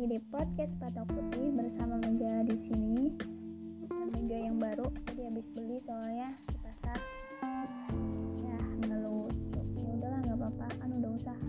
[0.00, 3.12] lagi di podcast Patok Putih bersama Mega di sini.
[4.08, 6.96] Mega yang baru, jadi habis beli soalnya di pasar.
[8.40, 9.60] Ya, nggak lucu.
[9.76, 11.48] Ya udahlah, nggak apa-apa, kan udah usaha.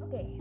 [0.00, 0.32] Oke,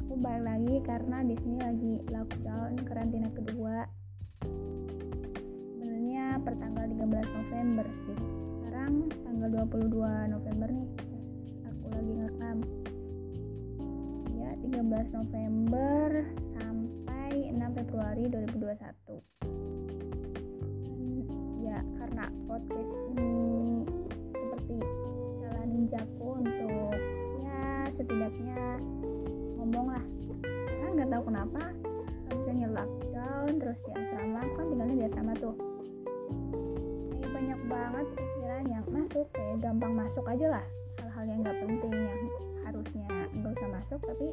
[0.00, 3.84] aku balik lagi karena di sini lagi lockdown karantina kedua.
[5.76, 7.04] Sebenarnya pertanggal 13
[7.36, 8.18] November sih.
[8.64, 9.92] Sekarang tanggal 22
[10.32, 10.88] November nih.
[10.96, 12.87] Terus aku lagi ngerekam.
[14.48, 16.24] Ya, 13 November
[16.56, 19.20] sampai 6 Februari 2021.
[20.88, 21.04] Dan
[21.60, 23.84] ya, karena podcast ini
[24.32, 24.80] seperti
[25.44, 26.96] jalan ninjaku untuk
[27.44, 28.80] ya setidaknya
[29.60, 30.04] ngomong lah.
[30.40, 31.62] Karena nggak tahu kenapa
[32.32, 35.52] misalnya lockdown terus di asrama kan tinggalnya di asrama tuh
[37.20, 40.64] banyak banget pikiran yang masuk kayak gampang masuk aja lah
[41.04, 42.20] hal-hal yang nggak penting yang
[42.68, 44.28] harusnya nggak usah masuk tapi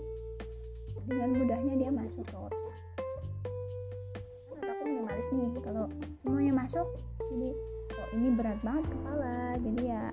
[1.07, 2.75] dengan mudahnya dia masuk ke otak.
[4.51, 5.85] Otakku minimalis nih kalau
[6.19, 6.87] semuanya masuk
[7.31, 7.49] jadi
[7.95, 10.03] kok ini berat banget kepala jadi ya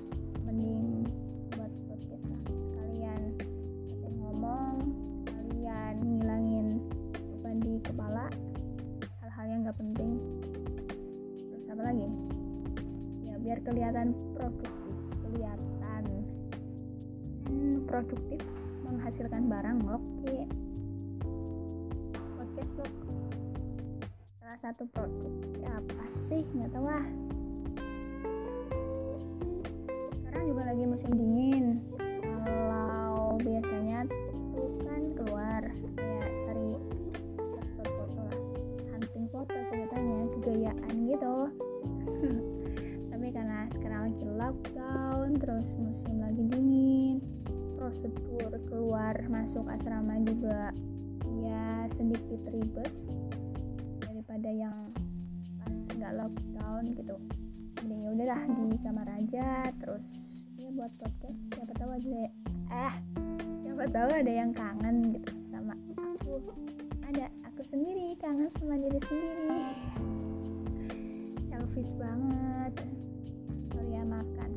[0.46, 1.02] mending
[1.50, 2.40] buat podcast lah.
[2.46, 3.22] Sekalian
[3.90, 4.76] sekalian ngomong
[5.26, 6.66] sekalian ngilangin
[7.10, 8.30] beban di kepala
[9.18, 10.12] hal-hal yang nggak penting.
[11.50, 12.06] Terus apa lagi?
[13.26, 14.70] Ya biar kelihatan produktif
[15.26, 15.71] kelihatan
[17.86, 18.42] produktif
[18.84, 20.36] menghasilkan barang oke
[22.36, 23.12] podcast blog
[24.52, 25.32] salah satu produk
[25.64, 26.44] ya apa sih?
[26.52, 27.06] Nggak tahu ah.
[30.12, 31.80] Sekarang juga lagi musim dingin.
[32.20, 35.62] Kalau biasanya tuh kan keluar
[35.96, 36.68] kayak cari
[37.40, 38.40] spot foto lah.
[38.92, 41.36] Hunting foto ceritanya kegayaan gitu.
[43.08, 46.61] Tapi karena sekarang lagi lockdown terus musim lagi dingin
[47.92, 50.72] prosedur keluar masuk asrama juga
[51.44, 52.88] ya sedikit ribet
[54.00, 54.88] daripada yang
[55.60, 57.20] pas nggak lockdown gitu.
[57.84, 60.08] Mending ya udahlah di kamar aja terus
[60.56, 62.10] ya buat podcast siapa tahu aja
[62.72, 62.94] eh
[63.60, 66.40] siapa tahu ada yang kangen gitu sama aku.
[67.12, 69.60] Ada aku sendiri kangen sama diri sendiri.
[71.52, 72.72] Selfish banget.
[73.68, 74.50] Sorry ya maafkan.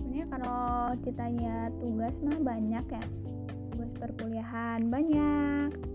[0.00, 3.04] Sebenarnya kalau ditanya tugas mah banyak ya.
[3.72, 5.94] Tugas perkuliahan banyak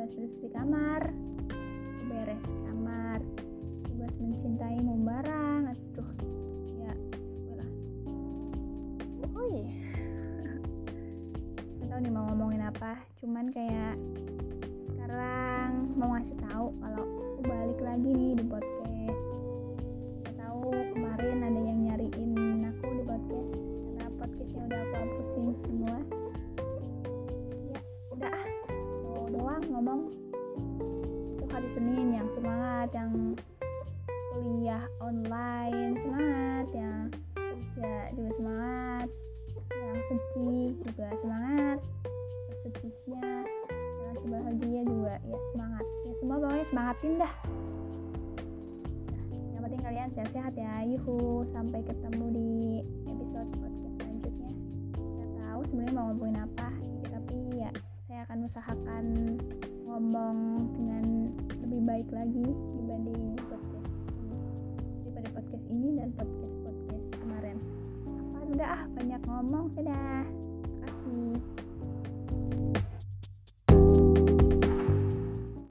[0.00, 1.12] tugas bersih kamar
[2.08, 3.20] beres kamar
[3.84, 6.10] tugas mencintai barang aduh
[6.72, 6.94] ya
[7.52, 7.70] lah
[9.36, 9.68] oh iya.
[11.84, 14.00] Tahu nih mau ngomongin apa cuman kayak
[14.88, 18.79] sekarang mau ngasih tahu kalau aku balik lagi nih di podcast
[25.40, 25.96] aku hapusin semua.
[27.72, 27.80] Ya
[28.12, 28.46] udah ah.
[29.08, 30.00] Mau doang ngomong.
[31.32, 33.12] Besok hari Senin yang semangat yang
[34.36, 39.08] kuliah online semangat yang kerja juga semangat
[39.74, 41.78] yang sedih juga semangat
[42.46, 43.26] bersedihnya
[44.04, 45.84] yang bahagia juga ya semangat.
[46.04, 47.34] Ya semua pokoknya semangatin dah.
[49.56, 50.74] Yang penting kalian sehat-sehat ya.
[50.84, 52.50] Yuhu sampai ketemu di
[53.08, 53.79] episode
[58.30, 59.06] akan usahakan
[59.90, 61.34] ngomong dengan
[61.66, 62.46] lebih baik lagi
[62.78, 64.38] dibanding podcast ini.
[65.02, 67.58] Daripada podcast ini dan podcast podcast kemarin.
[68.06, 68.38] Apa?
[68.54, 69.74] Udah ah banyak ngomong.
[69.74, 70.22] Dadah.
[70.78, 71.42] Kasih